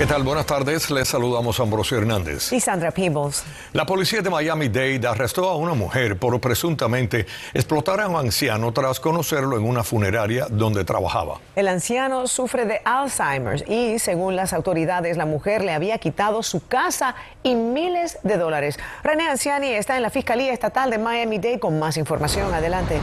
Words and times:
¿Qué 0.00 0.06
tal? 0.06 0.22
Buenas 0.22 0.46
tardes. 0.46 0.90
Les 0.90 1.06
saludamos 1.06 1.60
Ambrosio 1.60 1.98
Hernández. 1.98 2.54
Y 2.54 2.60
Sandra 2.60 2.90
Peebles. 2.90 3.44
La 3.74 3.84
policía 3.84 4.22
de 4.22 4.30
Miami-Dade 4.30 5.06
arrestó 5.06 5.46
a 5.46 5.56
una 5.56 5.74
mujer 5.74 6.18
por 6.18 6.40
presuntamente 6.40 7.26
explotar 7.52 8.00
a 8.00 8.08
un 8.08 8.16
anciano 8.16 8.72
tras 8.72 8.98
conocerlo 8.98 9.58
en 9.58 9.64
una 9.64 9.84
funeraria 9.84 10.46
donde 10.48 10.86
trabajaba. 10.86 11.38
El 11.54 11.68
anciano 11.68 12.26
sufre 12.28 12.64
de 12.64 12.80
Alzheimer 12.82 13.62
y, 13.68 13.98
según 13.98 14.36
las 14.36 14.54
autoridades, 14.54 15.18
la 15.18 15.26
mujer 15.26 15.62
le 15.62 15.74
había 15.74 15.98
quitado 15.98 16.42
su 16.42 16.66
casa 16.66 17.14
y 17.42 17.54
miles 17.54 18.16
de 18.22 18.38
dólares. 18.38 18.78
René 19.02 19.28
Anciani 19.28 19.68
está 19.68 19.96
en 19.96 20.02
la 20.02 20.08
Fiscalía 20.08 20.54
Estatal 20.54 20.88
de 20.88 20.96
Miami-Dade 20.96 21.60
con 21.60 21.78
más 21.78 21.98
información. 21.98 22.54
Adelante. 22.54 22.98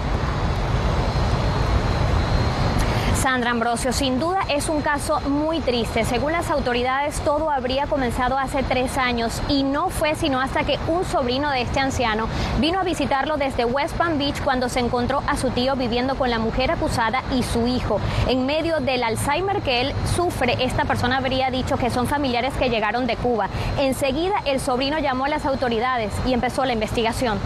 Sandra 3.17 3.49
Ambrosio, 3.49 3.93
sin 3.93 4.19
duda 4.19 4.41
es 4.47 4.69
un 4.69 4.81
caso 4.81 5.19
muy 5.21 5.59
triste. 5.59 6.05
Según 6.05 6.33
las 6.33 6.51
autoridades, 6.51 7.19
todo 7.21 7.49
habría 7.49 7.87
comenzado 7.87 8.37
hace 8.37 8.61
tres 8.61 8.95
años 8.95 9.41
y 9.49 9.63
no 9.63 9.89
fue 9.89 10.13
sino 10.13 10.39
hasta 10.39 10.63
que 10.63 10.77
un 10.87 11.03
sobrino 11.03 11.49
de 11.49 11.63
este 11.63 11.79
anciano 11.79 12.27
vino 12.59 12.79
a 12.79 12.83
visitarlo 12.83 13.37
desde 13.37 13.65
West 13.65 13.95
Palm 13.97 14.19
Beach 14.19 14.39
cuando 14.43 14.69
se 14.69 14.81
encontró 14.81 15.23
a 15.25 15.35
su 15.35 15.49
tío 15.49 15.75
viviendo 15.75 16.15
con 16.15 16.29
la 16.29 16.37
mujer 16.37 16.69
acusada 16.69 17.23
y 17.35 17.41
su 17.41 17.65
hijo. 17.65 17.99
En 18.27 18.45
medio 18.45 18.79
del 18.81 19.01
Alzheimer 19.01 19.63
que 19.63 19.81
él 19.81 19.93
sufre, 20.15 20.55
esta 20.63 20.85
persona 20.85 21.17
habría 21.17 21.49
dicho 21.49 21.75
que 21.77 21.89
son 21.89 22.05
familiares 22.05 22.53
que 22.53 22.69
llegaron 22.69 23.07
de 23.07 23.15
Cuba. 23.15 23.49
Enseguida 23.79 24.35
el 24.45 24.59
sobrino 24.59 24.99
llamó 24.99 25.25
a 25.25 25.29
las 25.29 25.45
autoridades 25.47 26.13
y 26.27 26.33
empezó 26.33 26.65
la 26.65 26.73
investigación. 26.73 27.39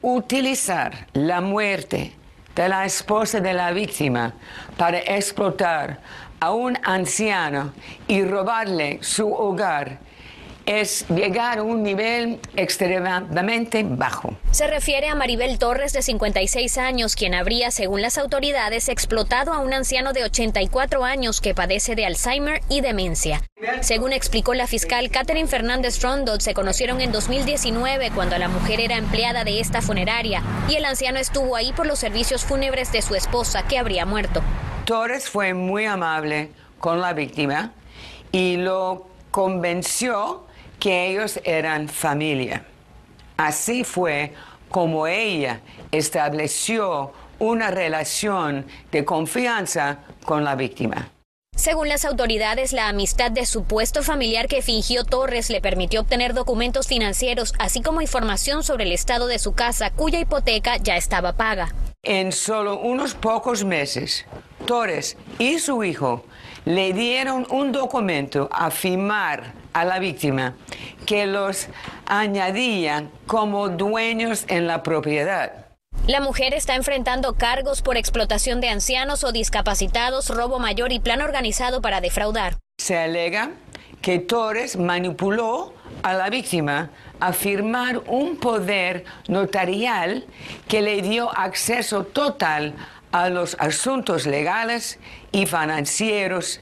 Utilizar 0.00 1.08
la 1.12 1.40
muerte 1.40 2.14
de 2.54 2.68
la 2.68 2.84
esposa 2.84 3.40
de 3.40 3.52
la 3.52 3.72
víctima 3.72 4.32
para 4.76 4.98
explotar 4.98 5.98
a 6.40 6.52
un 6.52 6.78
anciano 6.82 7.72
y 8.06 8.24
robarle 8.24 8.98
su 9.02 9.32
hogar 9.32 9.98
es 10.66 11.06
llegar 11.08 11.58
a 11.58 11.62
un 11.62 11.82
nivel 11.82 12.40
extremadamente 12.56 13.84
bajo. 13.84 14.34
Se 14.50 14.66
refiere 14.66 15.08
a 15.08 15.14
Maribel 15.14 15.58
Torres, 15.58 15.92
de 15.92 16.02
56 16.02 16.78
años, 16.78 17.16
quien 17.16 17.34
habría, 17.34 17.70
según 17.70 18.02
las 18.02 18.18
autoridades, 18.18 18.88
explotado 18.88 19.52
a 19.52 19.58
un 19.58 19.72
anciano 19.72 20.12
de 20.12 20.24
84 20.24 21.04
años 21.04 21.40
que 21.40 21.54
padece 21.54 21.94
de 21.94 22.06
Alzheimer 22.06 22.60
y 22.68 22.80
demencia. 22.80 23.42
Según 23.80 24.12
explicó 24.12 24.54
la 24.54 24.66
fiscal 24.66 25.10
Catherine 25.10 25.48
Fernández 25.48 26.02
Rondot, 26.02 26.40
se 26.40 26.54
conocieron 26.54 27.00
en 27.00 27.12
2019 27.12 28.10
cuando 28.14 28.38
la 28.38 28.48
mujer 28.48 28.80
era 28.80 28.96
empleada 28.96 29.44
de 29.44 29.60
esta 29.60 29.82
funeraria 29.82 30.42
y 30.68 30.76
el 30.76 30.84
anciano 30.84 31.18
estuvo 31.18 31.56
ahí 31.56 31.72
por 31.72 31.86
los 31.86 31.98
servicios 31.98 32.44
fúnebres 32.44 32.92
de 32.92 33.02
su 33.02 33.14
esposa, 33.14 33.66
que 33.66 33.78
habría 33.78 34.06
muerto. 34.06 34.42
Torres 34.84 35.28
fue 35.28 35.54
muy 35.54 35.86
amable 35.86 36.50
con 36.78 37.00
la 37.00 37.14
víctima 37.14 37.72
y 38.32 38.56
lo 38.56 39.06
convenció 39.30 40.46
que 40.84 41.08
ellos 41.08 41.40
eran 41.44 41.88
familia. 41.88 42.62
Así 43.38 43.84
fue 43.84 44.34
como 44.68 45.06
ella 45.06 45.62
estableció 45.90 47.10
una 47.38 47.70
relación 47.70 48.66
de 48.92 49.02
confianza 49.02 50.00
con 50.26 50.44
la 50.44 50.56
víctima. 50.56 51.08
Según 51.56 51.88
las 51.88 52.04
autoridades, 52.04 52.74
la 52.74 52.88
amistad 52.88 53.30
de 53.30 53.46
supuesto 53.46 54.02
familiar 54.02 54.46
que 54.46 54.60
fingió 54.60 55.04
Torres 55.04 55.48
le 55.48 55.62
permitió 55.62 56.02
obtener 56.02 56.34
documentos 56.34 56.86
financieros, 56.86 57.54
así 57.58 57.80
como 57.80 58.02
información 58.02 58.62
sobre 58.62 58.84
el 58.84 58.92
estado 58.92 59.26
de 59.26 59.38
su 59.38 59.54
casa, 59.54 59.90
cuya 59.90 60.20
hipoteca 60.20 60.76
ya 60.76 60.98
estaba 60.98 61.32
paga. 61.32 61.74
En 62.02 62.30
solo 62.30 62.78
unos 62.78 63.14
pocos 63.14 63.64
meses, 63.64 64.26
Torres 64.66 65.16
y 65.38 65.60
su 65.60 65.82
hijo 65.82 66.26
le 66.66 66.92
dieron 66.92 67.46
un 67.48 67.72
documento 67.72 68.50
a 68.52 68.70
firmar 68.70 69.63
a 69.74 69.84
la 69.84 69.98
víctima 69.98 70.54
que 71.04 71.26
los 71.26 71.68
añadían 72.06 73.10
como 73.26 73.68
dueños 73.68 74.44
en 74.48 74.66
la 74.66 74.82
propiedad. 74.82 75.66
La 76.06 76.20
mujer 76.20 76.54
está 76.54 76.74
enfrentando 76.74 77.34
cargos 77.34 77.82
por 77.82 77.96
explotación 77.96 78.60
de 78.60 78.68
ancianos 78.68 79.24
o 79.24 79.32
discapacitados, 79.32 80.28
robo 80.28 80.58
mayor 80.58 80.92
y 80.92 81.00
plan 81.00 81.22
organizado 81.22 81.80
para 81.80 82.00
defraudar. 82.00 82.58
Se 82.78 82.98
alega 82.98 83.52
que 84.02 84.18
Torres 84.18 84.76
manipuló 84.76 85.72
a 86.02 86.12
la 86.12 86.28
víctima 86.28 86.90
a 87.20 87.32
firmar 87.32 88.02
un 88.06 88.36
poder 88.36 89.04
notarial 89.28 90.26
que 90.68 90.82
le 90.82 91.00
dio 91.00 91.30
acceso 91.34 92.04
total 92.04 92.74
a 93.12 93.30
los 93.30 93.56
asuntos 93.58 94.26
legales 94.26 94.98
y 95.32 95.46
financieros 95.46 96.60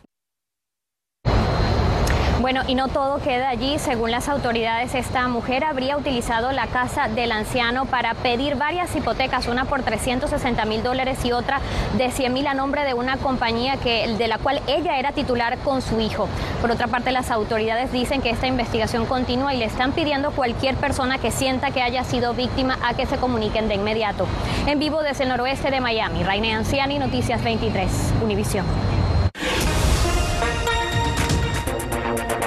bueno, 2.42 2.62
y 2.66 2.74
no 2.74 2.88
todo 2.88 3.20
queda 3.22 3.48
allí. 3.48 3.78
Según 3.78 4.10
las 4.10 4.28
autoridades, 4.28 4.96
esta 4.96 5.28
mujer 5.28 5.62
habría 5.62 5.96
utilizado 5.96 6.50
la 6.50 6.66
casa 6.66 7.06
del 7.06 7.30
anciano 7.30 7.86
para 7.86 8.14
pedir 8.14 8.56
varias 8.56 8.94
hipotecas, 8.96 9.46
una 9.46 9.64
por 9.64 9.82
360 9.84 10.64
mil 10.64 10.82
dólares 10.82 11.24
y 11.24 11.30
otra 11.30 11.60
de 11.96 12.10
100 12.10 12.32
mil 12.32 12.48
a 12.48 12.54
nombre 12.54 12.82
de 12.82 12.94
una 12.94 13.16
compañía 13.16 13.76
que, 13.76 14.16
de 14.18 14.26
la 14.26 14.38
cual 14.38 14.60
ella 14.66 14.98
era 14.98 15.12
titular 15.12 15.56
con 15.58 15.82
su 15.82 16.00
hijo. 16.00 16.28
Por 16.60 16.72
otra 16.72 16.88
parte, 16.88 17.12
las 17.12 17.30
autoridades 17.30 17.92
dicen 17.92 18.20
que 18.20 18.30
esta 18.30 18.48
investigación 18.48 19.06
continúa 19.06 19.54
y 19.54 19.58
le 19.58 19.66
están 19.66 19.92
pidiendo 19.92 20.28
a 20.28 20.32
cualquier 20.32 20.74
persona 20.74 21.18
que 21.18 21.30
sienta 21.30 21.70
que 21.70 21.80
haya 21.80 22.02
sido 22.02 22.34
víctima 22.34 22.76
a 22.84 22.94
que 22.94 23.06
se 23.06 23.18
comuniquen 23.18 23.68
de 23.68 23.76
inmediato. 23.76 24.26
En 24.66 24.80
vivo 24.80 25.02
desde 25.04 25.22
el 25.22 25.28
noroeste 25.28 25.70
de 25.70 25.80
Miami, 25.80 26.24
Raine 26.24 26.54
Anciani, 26.54 26.98
Noticias 26.98 27.40
23, 27.44 28.14
Univisión. 28.20 28.91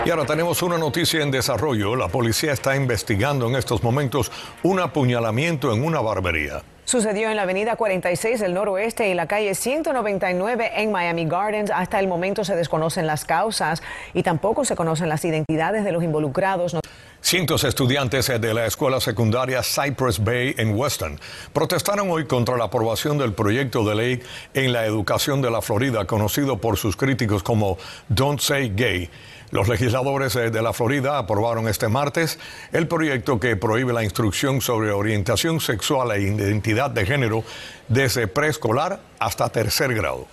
Y 0.06 0.12
ahora 0.12 0.26
tenemos 0.28 0.62
una 0.62 0.78
noticia 0.78 1.24
en 1.24 1.32
desarrollo. 1.32 1.96
La 1.96 2.10
policía 2.10 2.54
está 2.54 2.76
investigando 2.76 3.48
en 3.50 3.56
estos 3.56 3.82
momentos 3.82 4.32
un 4.62 4.80
apuñalamiento 4.80 5.74
en 5.74 5.84
una 5.84 6.00
barbería. 6.00 6.62
Sucedió 6.86 7.32
en 7.32 7.36
la 7.36 7.42
avenida 7.42 7.76
46 7.76 8.40
del 8.40 8.54
noroeste 8.54 9.10
y 9.10 9.16
la 9.16 9.26
calle 9.26 9.56
199 9.56 10.74
en 10.76 10.92
Miami 10.92 11.26
Gardens. 11.26 11.72
Hasta 11.72 12.00
el 12.00 12.08
momento 12.08 12.46
se 12.46 12.56
desconocen 12.56 13.08
las 13.08 13.26
causas 13.26 13.82
y 14.14 14.22
tampoco 14.22 14.64
se 14.64 14.76
conocen 14.76 15.10
las 15.10 15.26
identidades 15.26 15.84
de 15.84 15.92
los 15.92 16.04
involucrados. 16.04 16.78
Cientos 17.22 17.64
de 17.64 17.70
estudiantes 17.70 18.28
de 18.28 18.54
la 18.54 18.68
escuela 18.68 19.02
secundaria 19.02 19.64
Cypress 19.64 20.24
Bay 20.24 20.54
en 20.60 20.78
Weston 20.78 21.20
protestaron 21.52 22.12
hoy 22.12 22.28
contra 22.28 22.56
la 22.56 22.66
aprobación 22.66 23.18
del 23.18 23.34
proyecto 23.34 23.84
de 23.84 23.96
ley 23.96 24.24
en 24.54 24.72
la 24.72 24.86
educación 24.86 25.42
de 25.42 25.50
la 25.50 25.64
Florida, 25.64 26.06
conocido 26.06 26.58
por 26.58 26.78
sus 26.78 26.96
críticos 26.96 27.42
como 27.42 27.80
Don't 28.10 28.40
Say 28.40 28.72
Gay. 28.76 29.10
Los 29.52 29.68
legisladores 29.68 30.34
de 30.34 30.62
la 30.62 30.74
Florida 30.74 31.18
aprobaron 31.18 31.68
este 31.68 31.88
martes 31.88 32.40
el 32.72 32.88
proyecto 32.88 33.40
que 33.40 33.56
prohíbe 33.56 33.94
la 33.94 34.04
instrucción 34.04 34.62
sobre 34.62 34.92
orientación 34.92 35.60
sexual 35.60 36.12
e 36.12 36.22
identidad 36.22 36.90
de 36.90 37.06
género 37.06 37.44
desde 37.88 38.28
preescolar 38.28 39.00
hasta 39.20 39.50
tercer 39.50 39.94
grado. 39.94 40.28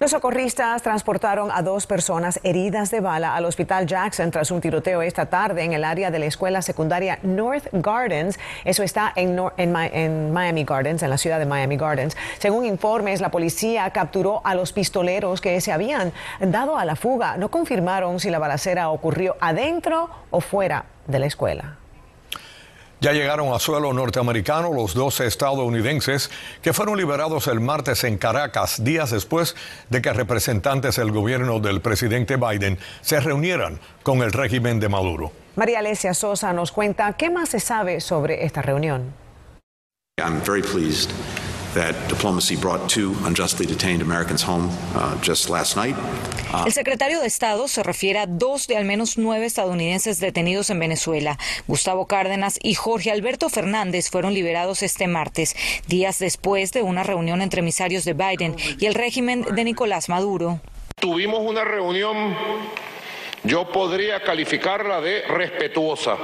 Los 0.00 0.12
socorristas 0.12 0.80
transportaron 0.80 1.50
a 1.52 1.60
dos 1.60 1.86
personas 1.86 2.40
heridas 2.42 2.90
de 2.90 3.00
bala 3.00 3.36
al 3.36 3.44
hospital 3.44 3.86
Jackson 3.86 4.30
tras 4.30 4.50
un 4.50 4.62
tiroteo 4.62 5.02
esta 5.02 5.26
tarde 5.26 5.62
en 5.62 5.74
el 5.74 5.84
área 5.84 6.10
de 6.10 6.18
la 6.18 6.24
escuela 6.24 6.62
secundaria 6.62 7.18
North 7.22 7.68
Gardens. 7.70 8.38
Eso 8.64 8.82
está 8.82 9.12
en, 9.14 9.38
en, 9.58 10.32
Miami 10.32 10.64
Gardens, 10.64 11.02
en 11.02 11.10
la 11.10 11.18
ciudad 11.18 11.38
de 11.38 11.44
Miami 11.44 11.76
Gardens. 11.76 12.16
Según 12.38 12.64
informes, 12.64 13.20
la 13.20 13.30
policía 13.30 13.90
capturó 13.90 14.40
a 14.42 14.54
los 14.54 14.72
pistoleros 14.72 15.42
que 15.42 15.60
se 15.60 15.70
habían 15.70 16.14
dado 16.40 16.78
a 16.78 16.86
la 16.86 16.96
fuga. 16.96 17.36
No 17.36 17.50
confirmaron 17.50 18.20
si 18.20 18.30
la 18.30 18.38
balacera 18.38 18.88
ocurrió 18.88 19.36
adentro 19.38 20.08
o 20.30 20.40
fuera 20.40 20.86
de 21.08 21.18
la 21.18 21.26
escuela. 21.26 21.79
Ya 23.00 23.12
llegaron 23.12 23.54
a 23.54 23.58
suelo 23.58 23.94
norteamericano 23.94 24.74
los 24.74 24.92
dos 24.92 25.20
estadounidenses 25.20 26.30
que 26.60 26.74
fueron 26.74 26.98
liberados 26.98 27.46
el 27.46 27.58
martes 27.58 28.04
en 28.04 28.18
Caracas, 28.18 28.84
días 28.84 29.10
después 29.10 29.56
de 29.88 30.02
que 30.02 30.12
representantes 30.12 30.96
del 30.96 31.10
gobierno 31.10 31.60
del 31.60 31.80
presidente 31.80 32.36
Biden 32.36 32.78
se 33.00 33.18
reunieran 33.20 33.80
con 34.02 34.22
el 34.22 34.32
régimen 34.32 34.80
de 34.80 34.90
Maduro. 34.90 35.32
María 35.56 35.78
Alesia 35.78 36.12
Sosa 36.12 36.52
nos 36.52 36.72
cuenta 36.72 37.14
qué 37.14 37.30
más 37.30 37.48
se 37.48 37.60
sabe 37.60 38.00
sobre 38.00 38.44
esta 38.44 38.60
reunión. 38.60 39.14
El 46.66 46.72
secretario 46.72 47.20
de 47.20 47.26
Estado 47.28 47.68
se 47.68 47.82
refiere 47.84 48.18
a 48.18 48.26
dos 48.26 48.66
de 48.66 48.76
al 48.76 48.84
menos 48.84 49.18
nueve 49.18 49.46
estadounidenses 49.46 50.18
detenidos 50.18 50.70
en 50.70 50.80
Venezuela. 50.80 51.38
Gustavo 51.68 52.06
Cárdenas 52.06 52.58
y 52.60 52.74
Jorge 52.74 53.12
Alberto 53.12 53.48
Fernández 53.48 54.10
fueron 54.10 54.34
liberados 54.34 54.82
este 54.82 55.06
martes, 55.06 55.54
días 55.86 56.18
después 56.18 56.72
de 56.72 56.82
una 56.82 57.04
reunión 57.04 57.40
entre 57.40 57.60
emisarios 57.60 58.04
de 58.04 58.14
Biden 58.14 58.56
y 58.78 58.86
el 58.86 58.94
régimen 58.94 59.42
de 59.42 59.64
Nicolás 59.64 60.08
Maduro. 60.08 60.60
Tuvimos 60.96 61.40
una 61.40 61.64
reunión 61.64 62.36
yo 63.44 63.70
podría 63.72 64.22
calificarla 64.22 65.00
de 65.00 65.22
respetuosa. 65.22 66.16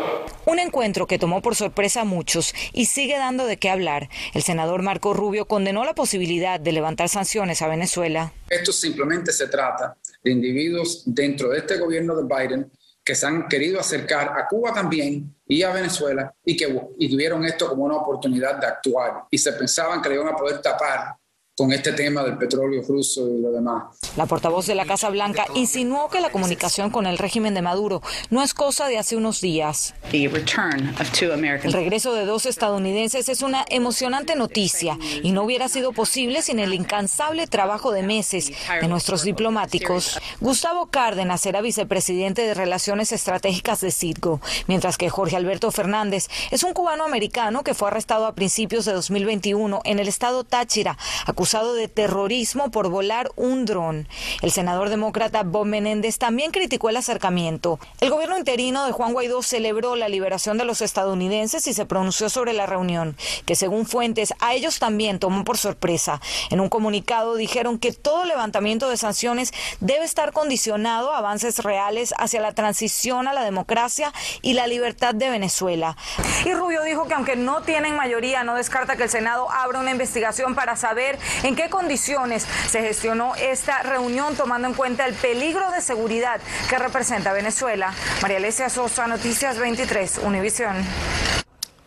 Un 0.45 0.59
encuentro 0.59 1.07
que 1.07 1.19
tomó 1.19 1.43
por 1.43 1.55
sorpresa 1.55 2.03
a 2.03 2.05
muchos 2.05 2.55
y 2.73 2.87
sigue 2.87 3.17
dando 3.17 3.47
de 3.47 3.57
qué 3.57 3.71
hablar. 3.71 4.09
El 4.35 4.43
senador 4.43 4.83
Marco 4.83 5.15
Rubio 5.15 5.47
condenó 5.47 5.85
la 5.85 5.95
posibilidad 5.95 6.61
de 6.61 6.73
levantar 6.73 7.09
sanciones 7.09 7.63
a 7.63 7.69
Venezuela. 7.69 8.33
Esto 8.51 8.73
simplemente 8.73 9.33
se 9.33 9.49
trata 9.49 9.97
de 10.23 10.31
individuos 10.31 11.03
dentro 11.07 11.51
de 11.51 11.59
este 11.59 11.79
gobierno 11.79 12.17
de 12.17 12.25
Biden 12.25 12.71
que 13.05 13.15
se 13.15 13.25
han 13.25 13.47
querido 13.47 13.79
acercar 13.79 14.37
a 14.37 14.49
Cuba 14.49 14.73
también 14.75 15.33
y 15.47 15.63
a 15.63 15.73
Venezuela 15.73 16.35
y 16.45 16.57
que 16.57 16.77
y 16.99 17.09
tuvieron 17.09 17.45
esto 17.45 17.69
como 17.69 17.85
una 17.85 17.97
oportunidad 17.97 18.57
de 18.57 18.67
actuar 18.67 19.25
y 19.31 19.39
se 19.39 19.53
pensaban 19.53 20.03
que 20.03 20.09
le 20.09 20.17
iban 20.17 20.29
a 20.29 20.37
poder 20.37 20.61
tapar 20.61 21.15
con 21.57 21.73
este 21.73 21.93
tema 21.93 22.23
del 22.23 22.37
petróleo 22.37 22.83
ruso 22.87 23.31
y 23.31 23.41
lo 23.41 23.51
demás. 23.51 23.85
La 24.17 24.27
portavoz 24.27 24.67
de 24.67 24.75
la 24.75 24.85
Casa 24.85 25.09
Blanca 25.09 25.47
insinuó 25.55 26.11
que 26.11 26.21
la 26.21 26.29
comunicación 26.29 26.91
con 26.91 27.07
el 27.07 27.17
régimen 27.17 27.55
de 27.55 27.63
Maduro 27.63 28.03
no 28.29 28.43
es 28.43 28.53
cosa 28.53 28.89
de 28.89 28.99
hace 28.99 29.17
unos 29.17 29.41
días. 29.41 29.95
El 30.13 31.73
regreso 31.73 32.13
de 32.13 32.27
dos 32.27 32.45
estadounidenses 32.45 33.31
es 33.31 33.41
una 33.41 33.65
emocionante 33.71 34.37
noticia 34.37 34.99
y 35.23 35.33
no 35.33 35.45
hubiera 35.45 35.71
sido 35.71 35.93
posible 35.93 36.43
sin 36.43 36.59
el 36.59 36.75
incansable 36.75 37.47
trabajo 37.47 37.91
de 37.91 38.03
meses 38.03 38.53
de 38.79 38.89
nuestros 38.89 39.23
diplomáticos. 39.23 40.21
Gustavo 40.41 40.87
Cárdenas 40.87 41.47
era 41.47 41.63
vicepresidente 41.63 42.43
de 42.43 42.53
Relaciones 42.53 43.13
Estratégicas 43.13 43.81
de 43.81 43.93
Citgo, 43.93 44.43
mientras 44.67 44.99
que 44.99 45.09
Jorge 45.09 45.37
Alberto 45.37 45.71
Fernández 45.71 46.29
es 46.51 46.63
un 46.65 46.75
cubano 46.75 47.05
americano 47.05 47.65
que 47.65 47.73
fue 47.73 47.89
arrestado 47.89 48.27
a 48.27 48.35
principios 48.35 48.85
de 48.85 48.93
2021 48.93 49.81
en 49.85 49.99
el 49.99 50.09
estado 50.09 50.45
Táchira, 50.45 50.99
acusado 51.25 51.46
acusado 51.47 51.75
de 51.75 51.87
terrorismo 51.87 52.73
por 52.73 52.89
volar 52.89 53.31
un 53.37 53.67
dron. 53.67 54.09
El 54.43 54.51
senador 54.51 54.89
demócrata 54.89 55.45
Bob 55.45 55.65
Menéndez 55.67 56.19
también 56.19 56.51
criticó 56.51 56.89
el 56.89 56.97
acercamiento. 56.97 57.79
El 58.01 58.11
gobierno 58.11 58.37
interino 58.37 58.85
de 58.85 58.91
Juan 58.91 59.13
Guaidó 59.13 59.45
celebró 59.45 59.95
la 59.95 60.09
liberación 60.09 60.59
de 60.59 60.65
los 60.65 60.81
estadounidenses 60.81 61.69
y 61.69 61.73
se 61.73 61.87
pronunció 61.87 62.31
sobre 62.31 62.53
la 62.53 62.67
reunión, 62.67 63.17
que 63.45 63.55
según 63.55 63.87
fuentes 63.87 64.35
a 64.41 64.55
ellos 64.55 64.81
también 64.81 65.21
tomó 65.21 65.45
por 65.45 65.57
sorpresa. 65.57 66.21
En 66.51 66.59
un 66.59 66.69
comunicado 66.69 67.37
dijeron 67.37 67.79
que 67.79 67.93
todo 67.93 68.25
levantamiento 68.25 68.91
de 68.91 68.97
sanciones 68.97 69.53
debe 69.79 70.05
estar 70.05 70.33
condicionado 70.33 71.13
a 71.13 71.19
avances 71.19 71.61
reales 71.61 72.13
hacia 72.19 72.41
la 72.41 72.55
transición 72.55 73.29
a 73.29 73.33
la 73.33 73.45
democracia 73.45 74.13
y 74.43 74.55
la 74.55 74.67
libertad 74.67 75.15
de 75.15 75.31
Venezuela. 75.31 75.97
Y 76.45 76.53
Rubio 76.55 76.83
dijo 76.83 77.07
que 77.07 77.15
aunque 77.15 77.37
no 77.37 77.63
tienen 77.63 77.95
mayoría, 77.95 78.43
no 78.43 78.57
descarta 78.57 78.97
que 78.97 79.05
el 79.05 79.11
Senado 79.11 79.49
abra 79.49 79.79
una 79.79 79.93
investigación 79.93 80.57
para 80.57 80.75
saber 80.75 81.21
¿En 81.43 81.55
qué 81.57 81.69
condiciones 81.69 82.47
se 82.69 82.81
gestionó 82.81 83.35
esta 83.37 83.83
reunión 83.83 84.35
tomando 84.37 84.69
en 84.69 84.75
cuenta 84.75 85.07
el 85.07 85.15
peligro 85.15 85.71
de 85.71 85.81
seguridad 85.81 86.41
que 86.69 86.79
representa 86.79 87.33
Venezuela? 87.33 87.93
María 88.23 88.39
Alesia 88.39 88.69
Sosa, 88.69 89.07
Noticias 89.07 89.59
23, 89.59 90.21
Univisión. 90.25 90.75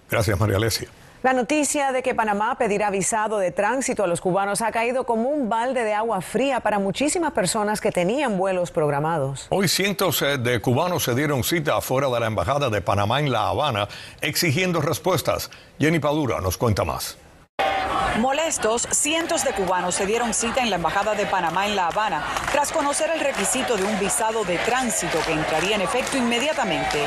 Gracias, 0.10 0.40
María 0.40 0.58
Alesia. 0.58 0.90
La 1.22 1.34
noticia 1.34 1.92
de 1.92 2.02
que 2.02 2.16
Panamá 2.16 2.58
pedirá 2.58 2.90
visado 2.90 3.40
de 3.40 3.52
tránsito 3.52 4.06
a 4.06 4.08
los 4.08 4.22
cubanos 4.22 4.62
ha 4.62 4.72
caído 4.72 5.06
como 5.06 5.28
un 5.28 5.50
balde 5.50 5.84
de 5.84 5.94
agua 5.94 6.22
fría 6.22 6.62
para 6.62 6.80
muchísimas 6.80 7.34
personas 7.34 7.82
que 7.82 7.92
tenían 7.92 8.38
vuelos 8.38 8.72
programados. 8.72 9.48
Hoy 9.50 9.68
cientos 9.68 10.22
eh, 10.22 10.38
de 10.38 10.62
cubanos 10.62 11.04
se 11.04 11.16
dieron 11.16 11.44
cita 11.44 11.76
afuera 11.76 12.08
de 12.08 12.20
la 12.22 12.28
Embajada 12.28 12.70
de 12.70 12.80
Panamá 12.80 13.20
en 13.20 13.34
La 13.34 13.50
Habana 13.50 13.90
exigiendo 14.22 14.80
respuestas. 14.80 15.52
Jenny 15.78 16.00
Padura 16.00 16.40
nos 16.40 16.58
cuenta 16.58 16.86
más. 16.86 17.18
Molestos, 18.20 18.86
cientos 18.92 19.46
de 19.46 19.54
cubanos 19.54 19.96
se 19.96 20.06
dieron 20.06 20.34
cita 20.34 20.62
en 20.62 20.70
la 20.70 20.76
Embajada 20.76 21.16
de 21.16 21.26
Panamá 21.26 21.68
en 21.68 21.78
La 21.78 21.88
Habana 21.88 22.22
tras 22.52 22.70
conocer 22.70 23.10
el 23.14 23.22
requisito 23.22 23.78
de 23.78 23.86
un 23.86 23.98
visado 23.98 24.44
de 24.44 24.58
tránsito 24.58 25.20
que 25.26 25.32
entraría 25.32 25.76
en 25.76 25.82
efecto 25.82 26.18
inmediatamente. 26.18 27.00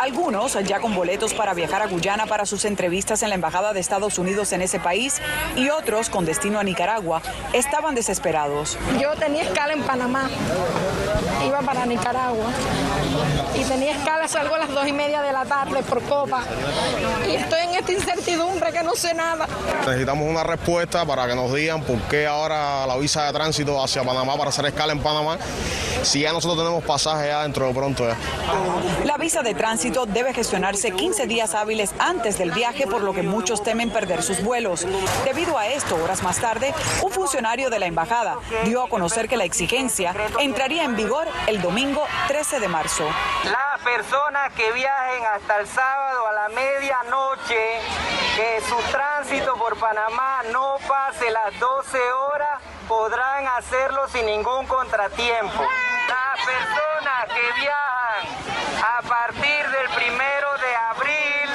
Algunos 0.00 0.54
ya 0.64 0.80
con 0.80 0.92
boletos 0.96 1.34
para 1.34 1.54
viajar 1.54 1.82
a 1.82 1.86
Guyana 1.86 2.26
para 2.26 2.46
sus 2.46 2.64
entrevistas 2.64 3.22
en 3.22 3.28
la 3.28 3.36
Embajada 3.36 3.72
de 3.72 3.78
Estados 3.78 4.18
Unidos 4.18 4.50
en 4.50 4.60
ese 4.60 4.80
país 4.80 5.22
y 5.54 5.68
otros 5.68 6.10
con 6.10 6.24
destino 6.24 6.58
a 6.58 6.64
Nicaragua 6.64 7.22
estaban 7.52 7.94
desesperados. 7.94 8.76
Yo 9.00 9.14
tenía 9.14 9.44
escala 9.44 9.72
en 9.72 9.84
Panamá, 9.84 10.28
para 11.62 11.86
Nicaragua 11.86 12.46
y 13.54 13.64
tenía 13.64 13.92
escala, 13.92 14.28
salgo 14.28 14.54
a 14.54 14.58
las 14.58 14.68
dos 14.68 14.86
y 14.86 14.92
media 14.92 15.22
de 15.22 15.32
la 15.32 15.44
tarde 15.44 15.82
por 15.82 16.02
Copa 16.02 16.42
y 17.28 17.34
estoy 17.34 17.60
en 17.60 17.74
esta 17.74 17.92
incertidumbre 17.92 18.72
que 18.72 18.82
no 18.82 18.94
sé 18.94 19.14
nada. 19.14 19.46
Necesitamos 19.86 20.28
una 20.28 20.42
respuesta 20.42 21.04
para 21.04 21.26
que 21.26 21.34
nos 21.34 21.52
digan 21.54 21.82
por 21.82 21.98
qué 22.02 22.26
ahora 22.26 22.86
la 22.86 22.96
visa 22.96 23.24
de 23.24 23.32
tránsito 23.32 23.82
hacia 23.82 24.02
Panamá 24.02 24.36
para 24.36 24.50
hacer 24.50 24.66
escala 24.66 24.92
en 24.92 25.00
Panamá, 25.00 25.38
si 26.06 26.20
ya 26.20 26.32
nosotros 26.32 26.56
tenemos 26.58 26.84
pasaje 26.84 27.28
ya 27.28 27.42
dentro 27.42 27.66
de 27.66 27.74
pronto 27.74 28.06
ya. 28.06 28.16
La 29.04 29.16
visa 29.16 29.42
de 29.42 29.54
tránsito 29.54 30.06
debe 30.06 30.32
gestionarse 30.32 30.92
15 30.92 31.26
días 31.26 31.54
hábiles 31.54 31.94
antes 31.98 32.38
del 32.38 32.52
viaje, 32.52 32.86
por 32.86 33.02
lo 33.02 33.12
que 33.12 33.22
muchos 33.22 33.62
temen 33.62 33.90
perder 33.90 34.22
sus 34.22 34.42
vuelos. 34.42 34.86
Debido 35.24 35.58
a 35.58 35.66
esto, 35.66 35.96
horas 35.96 36.22
más 36.22 36.38
tarde, 36.40 36.72
un 37.02 37.10
funcionario 37.10 37.70
de 37.70 37.80
la 37.80 37.86
embajada 37.86 38.38
dio 38.64 38.84
a 38.84 38.88
conocer 38.88 39.28
que 39.28 39.36
la 39.36 39.44
exigencia 39.44 40.14
entraría 40.38 40.84
en 40.84 40.94
vigor 40.94 41.26
el 41.48 41.60
domingo 41.60 42.04
13 42.28 42.60
de 42.60 42.68
marzo. 42.68 43.04
Las 43.44 43.80
personas 43.82 44.52
que 44.52 44.70
viajen 44.72 45.24
hasta 45.34 45.60
el 45.60 45.66
sábado 45.66 46.26
a 46.28 46.32
la 46.32 46.48
medianoche, 46.48 47.80
que 48.36 48.60
su 48.68 48.76
tránsito 48.92 49.54
por 49.56 49.76
Panamá 49.76 50.42
no 50.52 50.76
pase 50.86 51.30
las 51.30 51.58
12 51.58 51.98
horas, 52.12 52.62
podrán 52.86 53.46
hacerlo 53.58 54.06
sin 54.08 54.26
ningún 54.26 54.66
contratiempo. 54.66 55.62
Las 56.08 56.38
personas 56.46 57.26
que 57.34 57.60
viajan 57.60 58.22
a 58.82 59.02
partir 59.02 59.68
del 59.70 59.88
primero 59.94 60.48
de 60.58 60.76
abril 60.76 61.48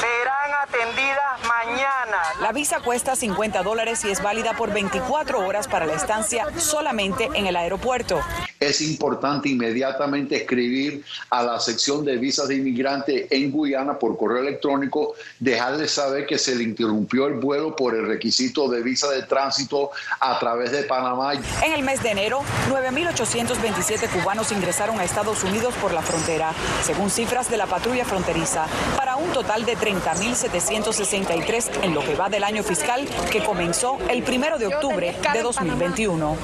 serán 0.00 0.54
atendidas 0.62 1.42
mañana. 1.46 2.22
La 2.40 2.51
visa 2.62 2.78
cuesta 2.78 3.16
50 3.16 3.60
dólares 3.64 4.04
y 4.04 4.10
es 4.12 4.22
válida 4.22 4.56
por 4.56 4.72
24 4.72 5.44
horas 5.44 5.66
para 5.66 5.84
la 5.84 5.94
estancia 5.94 6.46
solamente 6.60 7.28
en 7.34 7.48
el 7.48 7.56
aeropuerto 7.56 8.20
es 8.62 8.80
importante 8.80 9.48
inmediatamente 9.48 10.36
escribir 10.36 11.04
a 11.30 11.42
la 11.42 11.58
sección 11.58 12.04
de 12.04 12.16
visas 12.16 12.46
de 12.48 12.56
inmigrante 12.56 13.26
en 13.30 13.50
Guyana 13.50 13.98
por 13.98 14.16
correo 14.16 14.38
electrónico, 14.38 15.14
dejarles 15.40 15.92
saber 15.92 16.26
que 16.26 16.38
se 16.38 16.54
le 16.54 16.64
interrumpió 16.64 17.26
el 17.26 17.34
vuelo 17.34 17.74
por 17.74 17.94
el 17.94 18.06
requisito 18.06 18.68
de 18.68 18.82
visa 18.82 19.10
de 19.10 19.22
tránsito 19.22 19.90
a 20.20 20.38
través 20.38 20.72
de 20.72 20.84
Panamá. 20.84 21.34
En 21.34 21.72
el 21.72 21.82
mes 21.82 22.02
de 22.02 22.10
enero, 22.10 22.42
9.827 22.70 24.08
cubanos 24.10 24.52
ingresaron 24.52 25.00
a 25.00 25.04
Estados 25.04 25.42
Unidos 25.44 25.74
por 25.80 25.92
la 25.92 26.02
frontera, 26.02 26.52
según 26.82 27.10
cifras 27.10 27.50
de 27.50 27.56
la 27.56 27.66
patrulla 27.66 28.04
fronteriza, 28.04 28.66
para 28.96 29.16
un 29.16 29.32
total 29.32 29.64
de 29.64 29.76
30.763 29.76 31.82
en 31.82 31.94
lo 31.94 32.02
que 32.02 32.14
va 32.14 32.28
del 32.28 32.44
año 32.44 32.51
fiscal 32.60 33.06
que 33.30 33.42
comenzó 33.42 33.96
el 34.10 34.22
primero 34.22 34.58
de 34.58 34.66
octubre 34.66 35.14
de 35.32 35.42
2021. 35.42 36.36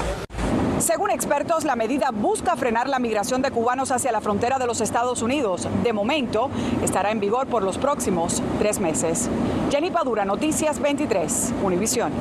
Según 0.79 1.11
expertos, 1.11 1.65
la 1.65 1.77
medida 1.77 2.11
busca 2.11 2.57
frenar 2.57 2.89
la 2.89 2.99
migración 2.99 3.43
de 3.43 3.51
cubanos 3.51 3.91
hacia 3.91 4.11
la 4.13 4.23
frontera 4.23 4.59
de 4.59 4.67
los 4.67 4.81
Estados 4.81 5.21
Unidos. 5.21 5.69
De 5.83 5.93
momento, 5.93 6.51
estará 6.83 7.11
en 7.11 7.21
vigor 7.21 7.47
por 7.49 7.63
los 7.63 7.77
próximos 7.77 8.43
tres 8.59 8.81
meses. 8.81 9.29
Jenny 9.71 9.91
Padura, 9.91 10.25
Noticias 10.25 10.81
23, 10.81 11.53
Univisión. 11.63 12.13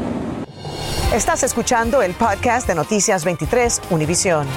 Estás 1.14 1.44
escuchando 1.44 2.02
el 2.02 2.14
podcast 2.14 2.68
de 2.68 2.76
Noticias 2.76 3.24
23, 3.24 3.82
Univisión 3.92 4.48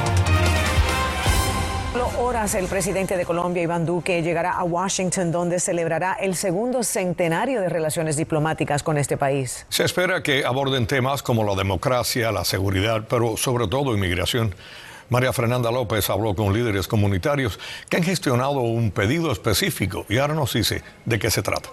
horas 2.21 2.55
el 2.55 2.67
presidente 2.67 3.17
de 3.17 3.25
Colombia, 3.25 3.63
Iván 3.63 3.87
Duque, 3.87 4.23
llegará 4.23 4.53
a 4.53 4.63
Washington, 4.63 5.33
donde 5.33 5.59
celebrará 5.59 6.13
el 6.21 6.37
segundo 6.37 6.83
centenario 6.83 7.63
de 7.63 7.71
relaciones 7.71 8.17
diplomáticas 8.17 8.83
con 8.83 8.99
este 8.99 9.17
país. 9.17 9.65
Se 9.71 9.85
espera 9.85 10.23
que 10.23 10.45
aborden 10.45 10.87
temas 10.87 11.23
como 11.23 11.45
la 11.45 11.55
democracia, 11.55 12.31
la 12.31 12.45
seguridad, 12.45 13.07
pero 13.09 13.39
sobre 13.39 13.69
todo 13.69 13.95
inmigración. 13.95 14.55
María 15.09 15.33
Fernanda 15.33 15.71
López 15.71 16.11
habló 16.11 16.35
con 16.35 16.53
líderes 16.53 16.87
comunitarios 16.87 17.59
que 17.89 17.97
han 17.97 18.03
gestionado 18.03 18.61
un 18.61 18.91
pedido 18.91 19.33
específico 19.33 20.05
y 20.09 20.19
ahora 20.19 20.35
nos 20.35 20.53
dice 20.53 20.83
de 21.07 21.19
qué 21.19 21.31
se 21.31 21.43
trata. 21.43 21.71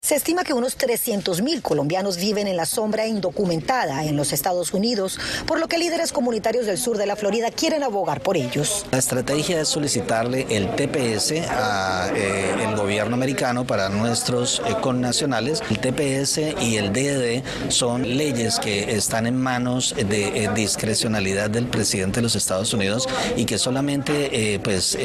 Se 0.00 0.14
estima 0.14 0.44
que 0.44 0.54
unos 0.54 0.78
300.000 0.78 1.60
colombianos 1.60 2.18
viven 2.18 2.46
en 2.46 2.56
la 2.56 2.66
sombra 2.66 3.08
indocumentada 3.08 4.04
en 4.04 4.16
los 4.16 4.32
Estados 4.32 4.72
Unidos, 4.72 5.18
por 5.44 5.58
lo 5.58 5.66
que 5.66 5.76
líderes 5.76 6.12
comunitarios 6.12 6.66
del 6.66 6.78
sur 6.78 6.96
de 6.96 7.04
la 7.04 7.16
Florida 7.16 7.50
quieren 7.50 7.82
abogar 7.82 8.22
por 8.22 8.36
ellos. 8.36 8.86
La 8.92 8.98
estrategia 8.98 9.60
es 9.60 9.68
solicitarle 9.68 10.46
el 10.50 10.70
TPS 10.76 11.32
al 11.50 12.16
eh, 12.16 12.74
gobierno 12.76 13.16
americano 13.16 13.66
para 13.66 13.88
nuestros 13.88 14.62
eh, 14.66 14.76
connacionales. 14.80 15.62
El 15.68 15.80
TPS 15.80 16.62
y 16.62 16.76
el 16.76 16.92
DED 16.92 17.42
son 17.68 18.16
leyes 18.16 18.60
que 18.60 18.92
están 18.92 19.26
en 19.26 19.36
manos 19.36 19.96
de 19.96 20.44
eh, 20.44 20.50
discrecionalidad 20.54 21.50
del 21.50 21.66
presidente 21.66 22.20
de 22.20 22.22
los 22.22 22.36
Estados 22.36 22.72
Unidos 22.72 23.08
y 23.36 23.44
que 23.44 23.58
solamente 23.58 24.60
pues 24.62 24.96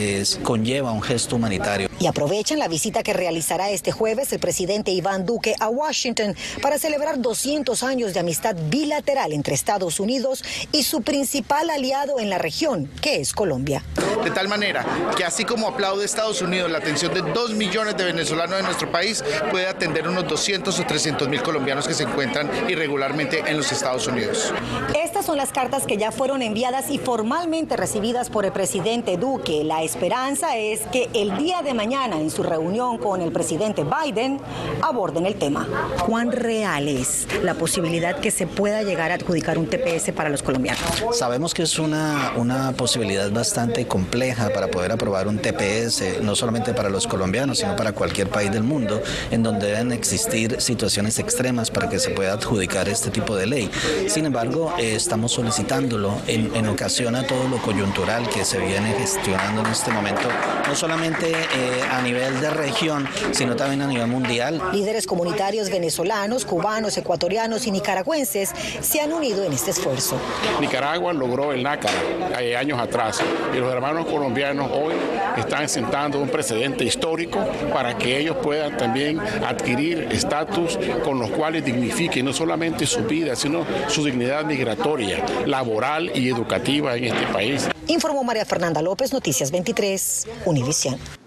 conlleva 0.43 0.91
un 0.91 1.01
gesto 1.01 1.35
humanitario. 1.35 1.89
y 1.99 2.05
aprovechan 2.05 2.59
la 2.59 2.67
visita 2.67 3.01
que 3.01 3.13
realizará 3.13 3.71
este 3.71 3.91
jueves 3.91 4.31
el 4.31 4.39
presidente 4.39 4.82
Iván 4.91 5.25
Duque 5.25 5.55
a 5.59 5.69
Washington 5.69 6.35
para 6.61 6.77
celebrar 6.77 7.19
200 7.19 7.83
años 7.83 8.13
de 8.13 8.19
amistad 8.19 8.55
bilateral 8.69 9.33
entre 9.33 9.55
Estados 9.55 9.99
Unidos 9.99 10.43
y 10.71 10.83
su 10.83 11.01
principal 11.01 11.69
aliado 11.69 12.19
en 12.19 12.29
la 12.29 12.37
región, 12.37 12.89
que 13.01 13.21
es 13.21 13.33
Colombia. 13.33 13.83
De 14.23 14.31
tal 14.31 14.47
manera 14.47 14.85
que 15.17 15.23
así 15.23 15.43
como 15.43 15.67
aplaude 15.67 16.05
Estados 16.05 16.41
Unidos 16.41 16.71
la 16.71 16.77
atención 16.77 17.13
de 17.13 17.21
2 17.21 17.51
millones 17.55 17.97
de 17.97 18.05
venezolanos 18.05 18.57
de 18.57 18.63
nuestro 18.63 18.91
país, 18.91 19.23
puede 19.51 19.67
atender 19.67 20.07
unos 20.07 20.27
200 20.27 20.79
o 20.79 20.85
300 20.85 21.27
mil 21.27 21.41
colombianos 21.41 21.87
que 21.87 21.93
se 21.93 22.03
encuentran 22.03 22.49
irregularmente 22.69 23.43
en 23.45 23.57
los 23.57 23.71
Estados 23.71 24.07
Unidos. 24.07 24.53
Estas 24.95 25.25
son 25.25 25.37
las 25.37 25.51
cartas 25.51 25.85
que 25.85 25.97
ya 25.97 26.11
fueron 26.11 26.41
enviadas 26.41 26.89
y 26.89 26.97
formalmente 26.97 27.77
recibidas 27.77 28.29
por 28.29 28.45
el 28.45 28.51
presidente 28.51 29.17
Duque. 29.17 29.63
La 29.63 29.83
esperanza 29.83 30.57
es 30.57 30.81
que 30.91 31.09
el 31.13 31.37
día 31.37 31.61
de 31.61 31.73
mañana, 31.73 32.19
en 32.19 32.29
su 32.29 32.43
reunión 32.43 32.97
con 32.97 33.21
el 33.21 33.31
presidente 33.31 33.83
Biden, 33.83 34.39
aborden 34.81 35.25
el 35.25 35.35
tema. 35.35 35.67
¿Cuán 36.05 36.31
real 36.31 36.87
es 36.87 37.27
la 37.43 37.53
posibilidad 37.55 38.19
que 38.19 38.31
se 38.31 38.47
pueda 38.47 38.83
llegar 38.83 39.11
a 39.11 39.15
adjudicar 39.15 39.57
un 39.57 39.67
TPS 39.67 40.11
para 40.11 40.29
los 40.29 40.43
colombianos? 40.43 40.81
Sabemos 41.11 41.53
que 41.53 41.63
es 41.63 41.79
una, 41.79 42.33
una 42.35 42.71
posibilidad 42.73 43.29
bastante 43.31 43.87
compleja 43.87 44.49
para 44.49 44.67
poder 44.67 44.91
aprobar 44.91 45.27
un 45.27 45.39
TPS, 45.39 46.21
no 46.21 46.35
solamente 46.35 46.73
para 46.73 46.89
los 46.89 47.07
colombianos, 47.07 47.59
sino 47.59 47.75
para 47.75 47.93
cualquier 47.93 48.29
país 48.29 48.51
del 48.51 48.63
mundo, 48.63 49.01
en 49.31 49.43
donde 49.43 49.67
deben 49.67 49.91
existir 49.91 50.59
situaciones 50.61 51.19
extremas 51.19 51.71
para 51.71 51.89
que 51.89 51.99
se 51.99 52.11
pueda 52.11 52.33
adjudicar 52.33 52.89
este 52.89 53.09
tipo 53.09 53.35
de 53.35 53.45
ley. 53.47 53.71
Sin 54.07 54.25
embargo, 54.25 54.73
eh, 54.77 54.95
estamos 54.95 55.31
solicitándolo 55.31 56.17
en, 56.27 56.55
en, 56.55 56.67
ocasión 56.67 57.15
a 57.15 57.25
todo 57.27 57.47
lo 57.47 57.57
coyuntural 57.57 58.27
que 58.29 58.45
se 58.45 58.57
viene 58.59 58.93
gestionando 58.93 59.61
en 59.61 59.67
este 59.67 59.91
momento, 59.91 60.27
no 60.67 60.75
solamente 60.75 61.31
eh, 61.31 61.81
a 61.91 62.01
nivel 62.01 62.39
de 62.41 62.49
región, 62.49 63.07
sino 63.31 63.55
también 63.55 63.81
a 63.81 63.87
nivel 63.87 64.07
mundial. 64.07 64.61
Líderes 64.71 65.05
comunitarios 65.05 65.69
venezolanos, 65.69 66.45
cubanos, 66.45 66.97
ecuatorianos 66.97 67.67
y 67.67 67.71
nicaragüenses 67.71 68.51
se 68.81 69.01
han 69.01 69.13
unido 69.13 69.43
en 69.43 69.53
este 69.53 69.71
esfuerzo. 69.71 70.17
Nicaragua 70.61 71.13
logró 71.13 71.51
el 71.51 71.63
nácar 71.63 71.91
hay 72.35 72.53
años 72.53 72.79
atrás 72.79 73.21
y 73.53 73.57
los 73.57 73.71
hermanos 73.71 74.05
colombianos 74.05 74.69
hoy 74.71 74.93
están 75.37 75.69
sentando 75.69 76.19
un 76.19 76.29
precedente 76.29 76.83
histórico 76.83 77.39
para 77.71 77.97
que 77.97 78.17
ellos 78.17 78.37
puedan 78.41 78.77
también 78.77 79.19
adquirir 79.19 80.07
estatus 80.11 80.77
con 81.03 81.19
los 81.19 81.29
cuales 81.31 81.65
dignifiquen 81.65 82.25
no 82.25 82.33
solamente 82.33 82.85
su 82.85 83.03
vida, 83.03 83.35
sino 83.35 83.65
su 83.87 84.03
dignidad 84.03 84.45
migratoria, 84.45 85.23
laboral 85.45 86.11
y 86.15 86.29
educativa 86.29 86.95
en 86.95 87.05
este 87.05 87.27
país. 87.27 87.67
Informó 87.87 88.23
María 88.23 88.45
Fernanda 88.45 88.81
López, 88.81 89.13
Noticias 89.13 89.51
23, 89.51 90.27
Univisión. 90.45 91.22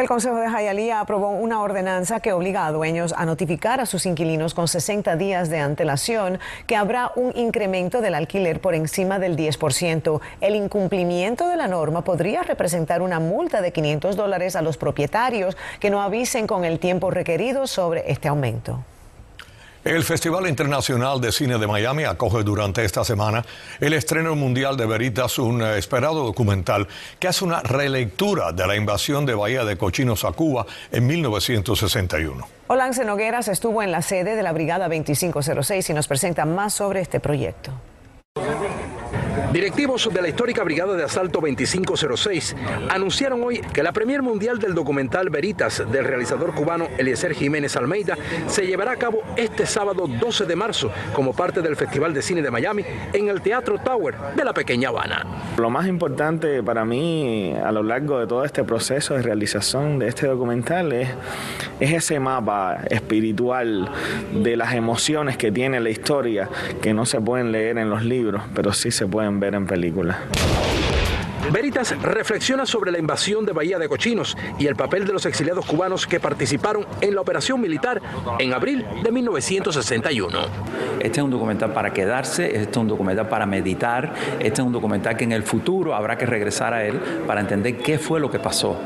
El 0.00 0.08
Consejo 0.08 0.36
de 0.36 0.48
Jayalía 0.48 0.98
aprobó 0.98 1.28
una 1.28 1.60
ordenanza 1.60 2.20
que 2.20 2.32
obliga 2.32 2.64
a 2.64 2.72
dueños 2.72 3.12
a 3.14 3.26
notificar 3.26 3.80
a 3.82 3.84
sus 3.84 4.06
inquilinos 4.06 4.54
con 4.54 4.66
60 4.66 5.14
días 5.16 5.50
de 5.50 5.58
antelación 5.58 6.38
que 6.66 6.74
habrá 6.74 7.12
un 7.16 7.36
incremento 7.36 8.00
del 8.00 8.14
alquiler 8.14 8.62
por 8.62 8.74
encima 8.74 9.18
del 9.18 9.36
10%. 9.36 10.22
El 10.40 10.56
incumplimiento 10.56 11.48
de 11.48 11.58
la 11.58 11.68
norma 11.68 12.02
podría 12.02 12.42
representar 12.42 13.02
una 13.02 13.20
multa 13.20 13.60
de 13.60 13.74
500 13.74 14.16
dólares 14.16 14.56
a 14.56 14.62
los 14.62 14.78
propietarios 14.78 15.58
que 15.80 15.90
no 15.90 16.00
avisen 16.00 16.46
con 16.46 16.64
el 16.64 16.78
tiempo 16.78 17.10
requerido 17.10 17.66
sobre 17.66 18.10
este 18.10 18.28
aumento. 18.28 18.82
El 19.82 20.04
Festival 20.04 20.46
Internacional 20.46 21.22
de 21.22 21.32
Cine 21.32 21.56
de 21.56 21.66
Miami 21.66 22.04
acoge 22.04 22.42
durante 22.42 22.84
esta 22.84 23.02
semana 23.02 23.46
el 23.80 23.94
estreno 23.94 24.36
mundial 24.36 24.76
de 24.76 24.84
Veritas, 24.84 25.38
un 25.38 25.62
esperado 25.62 26.22
documental 26.22 26.86
que 27.18 27.28
hace 27.28 27.46
una 27.46 27.60
relectura 27.60 28.52
de 28.52 28.66
la 28.66 28.76
invasión 28.76 29.24
de 29.24 29.34
Bahía 29.34 29.64
de 29.64 29.78
Cochinos 29.78 30.26
a 30.26 30.32
Cuba 30.32 30.66
en 30.92 31.06
1961. 31.06 32.46
Olance 32.66 33.06
Nogueras 33.06 33.48
estuvo 33.48 33.82
en 33.82 33.90
la 33.90 34.02
sede 34.02 34.36
de 34.36 34.42
la 34.42 34.52
Brigada 34.52 34.86
2506 34.86 35.88
y 35.88 35.94
nos 35.94 36.06
presenta 36.06 36.44
más 36.44 36.74
sobre 36.74 37.00
este 37.00 37.18
proyecto. 37.18 37.72
Directivos 39.52 40.08
de 40.12 40.22
la 40.22 40.28
histórica 40.28 40.62
Brigada 40.62 40.94
de 40.94 41.02
Asalto 41.02 41.40
2506 41.40 42.54
anunciaron 42.88 43.42
hoy 43.42 43.60
que 43.72 43.82
la 43.82 43.90
premier 43.90 44.22
mundial 44.22 44.60
del 44.60 44.74
documental 44.74 45.28
Veritas 45.28 45.82
del 45.90 46.04
realizador 46.04 46.54
cubano 46.54 46.86
Eliezer 46.98 47.34
Jiménez 47.34 47.74
Almeida 47.74 48.16
se 48.46 48.64
llevará 48.64 48.92
a 48.92 48.96
cabo 48.96 49.22
este 49.36 49.66
sábado 49.66 50.06
12 50.06 50.44
de 50.46 50.54
marzo 50.54 50.92
como 51.12 51.32
parte 51.32 51.62
del 51.62 51.74
Festival 51.74 52.14
de 52.14 52.22
Cine 52.22 52.42
de 52.42 52.50
Miami 52.52 52.84
en 53.12 53.28
el 53.28 53.40
Teatro 53.40 53.78
Tower 53.78 54.14
de 54.36 54.44
la 54.44 54.52
Pequeña 54.52 54.90
Habana. 54.90 55.26
Lo 55.58 55.68
más 55.68 55.88
importante 55.88 56.62
para 56.62 56.84
mí 56.84 57.52
a 57.52 57.72
lo 57.72 57.82
largo 57.82 58.20
de 58.20 58.28
todo 58.28 58.44
este 58.44 58.62
proceso 58.62 59.14
de 59.14 59.22
realización 59.22 59.98
de 59.98 60.06
este 60.06 60.28
documental 60.28 60.92
es, 60.92 61.08
es 61.80 61.92
ese 61.92 62.20
mapa 62.20 62.82
espiritual 62.88 63.90
de 64.32 64.56
las 64.56 64.74
emociones 64.74 65.36
que 65.36 65.50
tiene 65.50 65.80
la 65.80 65.90
historia 65.90 66.48
que 66.80 66.94
no 66.94 67.04
se 67.04 67.20
pueden 67.20 67.50
leer 67.50 67.78
en 67.78 67.90
los 67.90 68.04
libros, 68.04 68.44
pero 68.54 68.72
sí 68.72 68.92
se 68.92 69.08
pueden 69.08 69.39
ver 69.40 69.54
en 69.54 69.66
película. 69.66 70.18
Veritas 71.52 72.00
reflexiona 72.00 72.64
sobre 72.64 72.92
la 72.92 72.98
invasión 72.98 73.44
de 73.44 73.52
Bahía 73.52 73.78
de 73.78 73.88
Cochinos 73.88 74.36
y 74.58 74.68
el 74.68 74.76
papel 74.76 75.04
de 75.04 75.12
los 75.12 75.26
exiliados 75.26 75.66
cubanos 75.66 76.06
que 76.06 76.20
participaron 76.20 76.86
en 77.00 77.14
la 77.14 77.22
operación 77.22 77.60
militar 77.60 78.00
en 78.38 78.52
abril 78.52 78.86
de 79.02 79.10
1961. 79.10 80.38
Este 81.00 81.18
es 81.20 81.24
un 81.24 81.30
documental 81.30 81.72
para 81.72 81.92
quedarse, 81.92 82.46
este 82.46 82.70
es 82.70 82.76
un 82.76 82.86
documental 82.86 83.28
para 83.28 83.46
meditar, 83.46 84.14
este 84.38 84.60
es 84.60 84.66
un 84.66 84.72
documental 84.72 85.16
que 85.16 85.24
en 85.24 85.32
el 85.32 85.42
futuro 85.42 85.94
habrá 85.94 86.16
que 86.16 86.26
regresar 86.26 86.72
a 86.72 86.84
él 86.84 87.00
para 87.26 87.40
entender 87.40 87.78
qué 87.78 87.98
fue 87.98 88.20
lo 88.20 88.30
que 88.30 88.38
pasó 88.38 88.76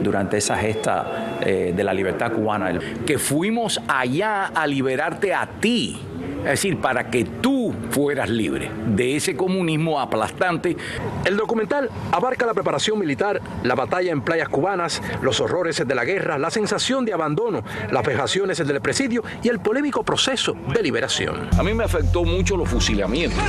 durante 0.00 0.36
esa 0.36 0.56
gesta 0.56 1.38
eh, 1.40 1.72
de 1.74 1.84
la 1.84 1.92
libertad 1.92 2.32
cubana. 2.32 2.78
Que 3.04 3.18
fuimos 3.18 3.80
allá 3.88 4.46
a 4.46 4.64
liberarte 4.66 5.34
a 5.34 5.46
ti 5.60 5.98
es 6.44 6.50
decir, 6.50 6.80
para 6.80 7.10
que 7.10 7.24
tú 7.24 7.74
fueras 7.90 8.28
libre 8.28 8.70
de 8.86 9.16
ese 9.16 9.36
comunismo 9.36 10.00
aplastante. 10.00 10.76
El 11.24 11.36
documental 11.36 11.88
abarca 12.10 12.46
la 12.46 12.54
preparación 12.54 12.98
militar, 12.98 13.40
la 13.62 13.74
batalla 13.74 14.12
en 14.12 14.22
playas 14.22 14.48
cubanas, 14.48 15.02
los 15.22 15.40
horrores 15.40 15.86
de 15.86 15.94
la 15.94 16.04
guerra, 16.04 16.38
la 16.38 16.50
sensación 16.50 17.04
de 17.04 17.12
abandono, 17.12 17.62
las 17.90 18.04
vejaciones 18.04 18.58
del 18.58 18.80
presidio 18.80 19.22
y 19.42 19.48
el 19.48 19.60
polémico 19.60 20.02
proceso 20.02 20.56
de 20.72 20.82
liberación. 20.82 21.48
A 21.58 21.62
mí 21.62 21.74
me 21.74 21.84
afectó 21.84 22.24
mucho 22.24 22.56
los 22.56 22.68
fusilamientos. 22.68 23.42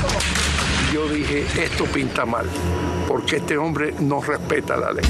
Yo 0.93 1.07
dije, 1.07 1.45
esto 1.61 1.85
pinta 1.85 2.25
mal, 2.25 2.45
porque 3.07 3.37
este 3.37 3.57
hombre 3.57 3.93
no 3.99 4.21
respeta 4.21 4.77
la 4.77 4.91
ley. 4.91 5.05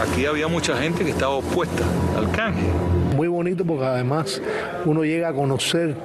Aquí 0.00 0.26
había 0.26 0.48
mucha 0.48 0.76
gente 0.76 1.04
que 1.04 1.10
estaba 1.10 1.34
opuesta 1.34 1.84
al 2.16 2.30
canje 2.32 2.94
muy 3.14 3.28
bonito 3.28 3.64
porque 3.64 3.84
además 3.84 4.42
uno 4.84 5.04
llega 5.04 5.28
a 5.28 5.32
conocer 5.32 5.96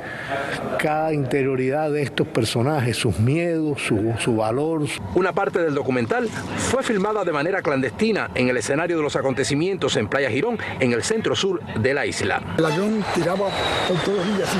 cada 0.77 1.11
interioridad 1.11 1.91
de 1.91 2.03
estos 2.03 2.27
personajes, 2.27 2.95
sus 2.97 3.19
miedos, 3.19 3.81
su, 3.81 4.13
su, 4.19 4.35
valor. 4.37 4.83
Una 5.15 5.33
parte 5.33 5.59
del 5.59 5.73
documental 5.73 6.29
fue 6.29 6.83
filmada 6.83 7.25
de 7.25 7.31
manera 7.31 7.61
clandestina 7.61 8.29
en 8.35 8.47
el 8.49 8.57
escenario 8.57 8.97
de 8.97 9.03
los 9.03 9.15
acontecimientos 9.15 9.97
en 9.97 10.07
Playa 10.07 10.29
Girón, 10.29 10.57
en 10.79 10.93
el 10.93 11.03
centro 11.03 11.35
sur 11.35 11.61
de 11.63 11.93
la 11.93 12.05
isla. 12.05 12.41
El 12.57 12.65
avión 12.65 13.03
tiraba 13.15 13.49
por 13.87 13.97
todos 14.05 14.17
los 14.19 14.37
días 14.37 14.49
así, 14.49 14.59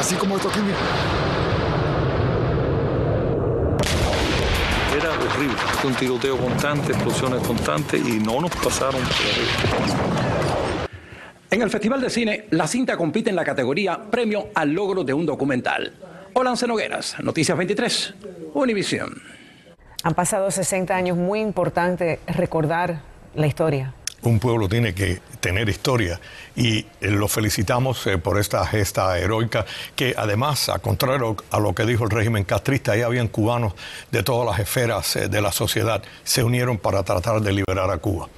así 0.00 0.14
como 0.16 0.36
esto 0.36 0.48
aquí. 0.48 0.60
Era 4.98 5.11
horrible, 5.22 5.56
un 5.84 5.94
tiroteo 5.94 6.36
constante, 6.36 6.92
explosiones 6.92 7.46
constantes 7.46 8.00
y 8.06 8.18
no 8.18 8.40
nos 8.40 8.50
pasaron 8.56 9.00
por 9.00 10.22
en 11.52 11.60
el 11.60 11.68
Festival 11.68 12.00
de 12.00 12.08
Cine, 12.08 12.46
la 12.48 12.66
cinta 12.66 12.96
compite 12.96 13.28
en 13.28 13.36
la 13.36 13.44
categoría 13.44 14.10
Premio 14.10 14.48
al 14.54 14.70
Logro 14.70 15.04
de 15.04 15.12
un 15.12 15.26
Documental. 15.26 15.92
Olance 16.32 16.66
Nogueras, 16.66 17.16
Noticias 17.22 17.58
23, 17.58 18.14
Univisión. 18.54 19.20
Han 20.02 20.14
pasado 20.14 20.50
60 20.50 20.96
años, 20.96 21.18
muy 21.18 21.40
importante 21.40 22.20
recordar 22.26 23.02
la 23.34 23.46
historia. 23.46 23.92
Un 24.22 24.38
pueblo 24.38 24.68
tiene 24.68 24.94
que 24.94 25.20
tener 25.40 25.68
historia 25.68 26.20
y 26.54 26.86
lo 27.00 27.26
felicitamos 27.26 28.06
eh, 28.06 28.18
por 28.18 28.38
esta 28.38 28.64
gesta 28.66 29.18
heroica 29.18 29.66
que 29.96 30.14
además, 30.16 30.68
a 30.68 30.78
contrario 30.78 31.36
a 31.50 31.58
lo 31.58 31.74
que 31.74 31.84
dijo 31.84 32.04
el 32.04 32.10
régimen 32.10 32.44
castrista, 32.44 32.92
ahí 32.92 33.02
habían 33.02 33.26
cubanos 33.26 33.74
de 34.12 34.22
todas 34.22 34.46
las 34.46 34.60
esferas 34.60 35.16
eh, 35.16 35.28
de 35.28 35.42
la 35.42 35.50
sociedad, 35.50 36.02
se 36.22 36.44
unieron 36.44 36.78
para 36.78 37.02
tratar 37.02 37.40
de 37.40 37.52
liberar 37.52 37.90
a 37.90 37.98
Cuba. 37.98 38.28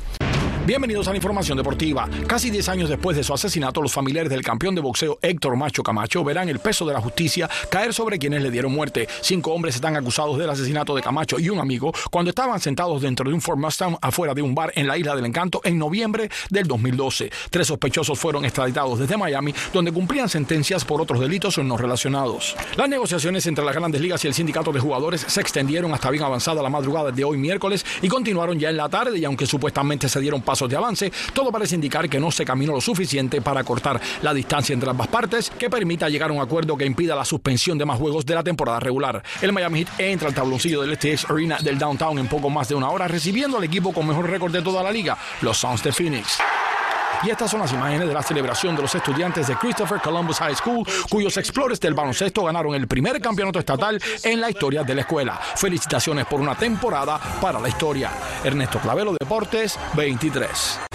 Bienvenidos 0.67 1.07
a 1.09 1.11
la 1.11 1.17
información 1.17 1.59
deportiva. 1.59 2.09
Casi 2.27 2.49
10 2.49 2.71
años 2.71 2.89
después 2.89 3.15
de 3.19 3.23
su 3.23 3.35
asesinato, 3.35 3.83
los 3.83 3.93
familiares 3.93 4.31
del 4.31 4.41
campeón 4.41 4.75
de 4.75 4.81
boxeo 4.81 5.19
Héctor 5.21 5.59
Macho 5.59 5.83
Camacho 5.83 6.25
verán 6.25 6.49
el 6.49 6.59
peso 6.59 6.87
de 6.87 6.95
la 6.95 7.03
justicia 7.03 7.51
caer 7.69 7.93
sobre 7.93 8.19
quienes 8.19 8.43
le 8.43 8.51
dieron 8.51 8.73
muerte. 8.73 9.07
Cinco 9.21 9.53
hombres 9.53 9.75
están 9.75 9.95
acusados 9.95 10.39
del 10.39 10.49
asesinato 10.49 10.95
de 10.95 11.03
Camacho 11.03 11.39
y 11.39 11.51
un 11.51 11.59
amigo 11.59 11.93
cuando 12.11 12.31
estaban 12.31 12.59
sentados 12.61 13.03
dentro 13.03 13.29
de 13.29 13.35
un 13.35 13.43
Ford 13.43 13.59
Mustang 13.59 13.99
afuera 14.01 14.33
de 14.33 14.41
un 14.41 14.55
bar 14.55 14.73
en 14.75 14.87
la 14.87 14.97
Isla 14.97 15.15
del 15.15 15.27
Encanto 15.27 15.61
en 15.65 15.77
noviembre 15.77 16.31
del 16.49 16.67
2012. 16.67 17.31
Tres 17.51 17.67
sospechosos 17.67 18.19
fueron 18.19 18.47
extraditados 18.47 18.99
desde 18.99 19.19
Miami, 19.19 19.55
donde 19.71 19.93
cumplían 19.93 20.31
sentencias 20.31 20.83
por 20.87 20.99
otros 20.99 21.21
delitos 21.21 21.59
no 21.59 21.77
relacionados. 21.77 22.57
Las 22.79 22.89
negociaciones 22.89 23.47
entre 23.47 23.67
las 23.67 23.75
grandes 23.75 24.01
ligas 24.01 24.25
y 24.25 24.29
el 24.29 24.35
sindicato 24.35 24.73
de 24.73 24.81
jugadores 24.81 25.27
se 25.29 25.43
extendieron 25.43 25.93
hasta 25.93 26.09
bien 26.09 26.23
avanzada 26.23 26.63
la 26.63 26.71
madrugada 26.71 27.11
de 27.11 27.23
hoy 27.23 27.37
miércoles 27.37 27.85
y 28.01 28.09
continuaron 28.09 28.59
ya 28.59 28.71
en 28.71 28.79
la 28.79 28.89
tarde 28.89 29.19
y 29.19 29.27
aunque 29.27 29.45
supuestamente 29.45 30.09
se 30.09 30.21
dieron 30.21 30.41
pasos 30.41 30.54
pasos 30.55 30.71
de 30.71 30.77
avance, 30.77 31.13
todo 31.33 31.51
parece 31.51 31.75
indicar 31.75 32.09
que 32.09 32.21
no 32.21 32.31
se 32.31 32.45
caminó 32.45 32.75
lo 32.75 32.81
suficiente 32.81 33.43
para 33.43 33.65
cortar 33.65 34.01
la 34.23 34.33
distancia 34.33 34.73
entre 34.73 34.89
ambas 34.89 35.09
partes 35.09 35.51
que 35.51 35.69
permita 35.69 36.09
llegar 36.09 36.31
a 36.31 36.33
un 36.33 36.41
acuerdo 36.41 36.77
que 36.77 36.87
impida 36.87 37.17
la 37.17 37.25
suspensión 37.25 37.77
de 37.77 37.85
más 37.85 37.99
juegos 37.99 38.25
de 38.25 38.37
la 38.37 38.45
temporada 38.45 38.79
regular. 38.79 39.21
El 39.43 39.53
Miami 39.53 39.81
Heat 39.81 39.89
entra 39.99 40.29
al 40.29 40.35
tabloncillo 40.35 40.81
del 40.81 40.95
STX 40.95 41.29
Arena 41.29 41.59
del 41.61 41.77
Downtown 41.77 42.21
en 42.21 42.29
poco 42.29 42.51
más 42.51 42.69
de 42.69 42.77
una 42.77 42.89
hora, 42.89 43.09
recibiendo 43.09 43.59
al 43.59 43.65
equipo 43.65 43.93
con 43.93 44.07
mejor 44.07 44.31
récord 44.31 44.53
de 44.53 44.63
toda 44.63 44.81
la 44.81 44.93
liga, 44.93 45.19
los 45.41 45.59
Suns 45.59 45.83
de 45.83 45.91
Phoenix. 45.91 46.39
Y 47.23 47.31
estas 47.31 47.51
son 47.51 47.61
las 47.61 47.73
imágenes 47.73 48.09
de 48.09 48.15
la 48.15 48.23
celebración 48.23 48.77
de 48.77 48.83
los 48.83 48.95
estudiantes 48.95 49.47
de 49.47 49.57
Christopher 49.57 50.01
Columbus 50.01 50.39
High 50.39 50.57
School, 50.57 50.87
cuyos 51.09 51.37
explores 51.37 51.81
del 51.81 51.95
baloncesto 51.95 52.45
ganaron 52.45 52.75
el 52.75 52.87
primer 52.87 53.21
campeonato 53.21 53.59
estatal 53.59 54.01
en 54.23 54.41
la 54.41 54.51
historia 54.51 54.83
de 54.83 54.95
la 54.95 55.01
escuela. 55.03 55.41
Felicitaciones 55.57 56.27
por 56.27 56.41
una 56.41 56.55
temporada 56.55 57.21
para 57.41 57.61
la 57.61 57.69
historia. 57.69 58.11
Ernesto 58.43 58.79
Clavelo, 58.79 59.15
Deportes 59.19 59.79
23. 59.95 60.94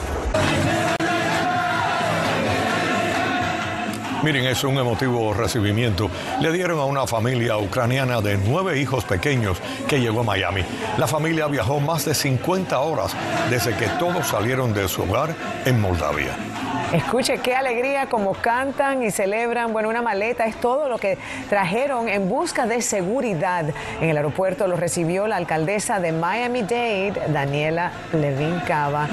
Miren, 4.21 4.45
es 4.45 4.65
un 4.65 4.77
emotivo 4.77 5.33
recibimiento. 5.33 6.09
Le 6.41 6.51
dieron 6.51 6.79
a 6.79 6.83
una 6.83 7.07
familia 7.07 7.57
ucraniana 7.57 8.19
de 8.19 8.38
nueve 8.38 8.77
hijos 8.79 9.05
pequeños 9.05 9.57
que 9.88 10.01
llegó 10.01 10.21
a 10.21 10.23
Miami. 10.23 10.61
La 10.97 11.07
familia 11.07 11.47
viajó 11.47 11.79
más 11.79 12.03
de 12.03 12.13
50 12.13 12.77
horas 12.79 13.15
desde 13.49 13.75
que 13.77 13.88
todos 13.97 14.27
salieron 14.27 14.73
de 14.73 14.89
su 14.89 15.03
hogar 15.03 15.33
en 15.65 15.79
Moldavia. 15.79 16.49
Escuche 16.93 17.38
qué 17.38 17.53
alegría 17.53 18.08
como 18.08 18.34
cantan 18.34 19.03
y 19.03 19.12
celebran. 19.12 19.74
Bueno, 19.74 19.89
una 19.89 20.01
maleta 20.01 20.46
es 20.48 20.55
todo 20.55 20.89
lo 20.89 20.98
que 20.98 21.19
trajeron 21.48 22.10
en 22.10 22.27
busca 22.27 22.65
de 22.65 22.81
seguridad. 22.81 23.65
En 24.01 24.10
el 24.10 24.17
aeropuerto 24.17 24.67
los 24.67 24.79
recibió 24.79 25.27
la 25.27 25.36
alcaldesa 25.36 26.00
de 26.00 26.12
Miami-Dade, 26.12 27.13
Daniela 27.27 27.91
Levin 28.12 28.60
Cava, 28.67 29.08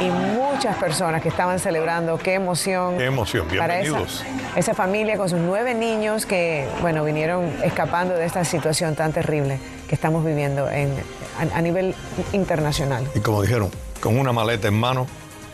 y 0.00 0.06
muchas 0.36 0.76
personas 0.76 1.22
que 1.22 1.28
estaban 1.28 1.60
celebrando. 1.60 2.18
Qué 2.18 2.34
emoción. 2.34 2.98
Qué 2.98 3.04
emoción, 3.04 3.46
bienvenidos. 3.48 4.24
Esa, 4.24 4.58
esa 4.58 4.74
familia 4.74 5.16
con 5.16 5.28
sus 5.28 5.38
nueve 5.38 5.72
niños 5.72 6.26
que, 6.26 6.66
bueno, 6.80 7.04
vinieron 7.04 7.48
escapando 7.62 8.14
de 8.14 8.26
esta 8.26 8.44
situación 8.44 8.96
tan 8.96 9.12
terrible 9.12 9.60
que 9.88 9.94
estamos 9.94 10.24
viviendo 10.24 10.68
en, 10.68 10.92
a, 11.38 11.58
a 11.58 11.62
nivel 11.62 11.94
internacional. 12.32 13.06
Y 13.14 13.20
como 13.20 13.40
dijeron, 13.40 13.70
con 14.00 14.18
una 14.18 14.32
maleta 14.32 14.66
en 14.66 14.74
mano, 14.74 15.06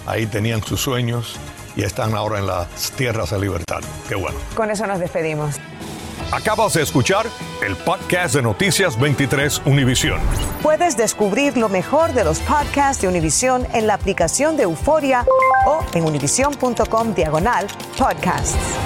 ahí 0.07 0.27
tenían 0.27 0.63
sus 0.63 0.81
sueños 0.81 1.37
y 1.77 1.83
están 1.83 2.15
ahora 2.15 2.39
en 2.39 2.47
las 2.47 2.91
tierras 2.93 3.31
de 3.31 3.39
libertad. 3.39 3.81
Qué 4.09 4.15
bueno. 4.15 4.39
Con 4.55 4.71
eso 4.71 4.87
nos 4.87 4.99
despedimos. 4.99 5.57
Acabas 6.33 6.75
de 6.75 6.83
escuchar 6.83 7.27
el 7.67 7.75
podcast 7.77 8.37
de 8.37 8.43
Noticias 8.43 8.99
23 8.99 9.63
Univisión. 9.65 10.21
Puedes 10.63 10.97
descubrir 10.97 11.57
lo 11.57 11.69
mejor 11.69 12.13
de 12.13 12.23
los 12.23 12.39
podcasts 12.41 13.03
de 13.03 13.09
Univisión 13.09 13.67
en 13.73 13.89
la 13.89 13.95
aplicación 13.95 14.57
de 14.57 14.63
Euforia 14.63 15.27
o 15.67 15.85
en 15.93 16.05
univision.com 16.05 17.15
diagonal 17.15 17.67
podcasts. 17.99 18.80